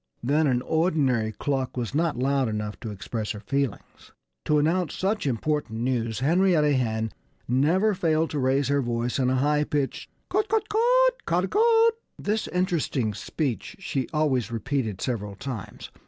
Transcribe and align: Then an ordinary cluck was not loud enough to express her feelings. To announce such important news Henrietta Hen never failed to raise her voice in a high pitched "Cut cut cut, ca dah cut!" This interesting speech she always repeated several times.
Then 0.23 0.47
an 0.47 0.63
ordinary 0.63 1.31
cluck 1.31 1.77
was 1.77 1.93
not 1.93 2.17
loud 2.17 2.49
enough 2.49 2.79
to 2.79 2.89
express 2.89 3.33
her 3.33 3.39
feelings. 3.39 4.13
To 4.45 4.57
announce 4.57 4.95
such 4.95 5.27
important 5.27 5.81
news 5.81 6.21
Henrietta 6.21 6.73
Hen 6.75 7.11
never 7.47 7.93
failed 7.93 8.31
to 8.31 8.39
raise 8.39 8.67
her 8.69 8.81
voice 8.81 9.19
in 9.19 9.29
a 9.29 9.35
high 9.35 9.63
pitched 9.63 10.09
"Cut 10.27 10.49
cut 10.49 10.67
cut, 10.69 11.23
ca 11.27 11.41
dah 11.41 11.45
cut!" 11.49 11.99
This 12.17 12.47
interesting 12.47 13.13
speech 13.13 13.75
she 13.77 14.09
always 14.11 14.51
repeated 14.51 15.01
several 15.01 15.35
times. 15.35 15.91